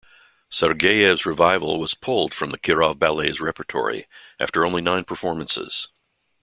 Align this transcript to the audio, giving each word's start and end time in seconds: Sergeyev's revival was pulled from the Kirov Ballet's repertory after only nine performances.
Sergeyev's 0.49 1.27
revival 1.27 1.79
was 1.79 1.93
pulled 1.93 2.33
from 2.33 2.49
the 2.49 2.57
Kirov 2.57 2.97
Ballet's 2.97 3.39
repertory 3.39 4.07
after 4.39 4.65
only 4.65 4.81
nine 4.81 5.03
performances. 5.03 5.89